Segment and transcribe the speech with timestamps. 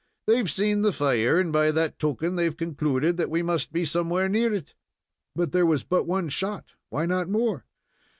[0.25, 4.27] They've seen the fire, and by that token they've concluded that we must be somewhere
[4.27, 4.73] near it."
[5.35, 6.71] "But there was but one shot.
[6.89, 7.65] Why not more?"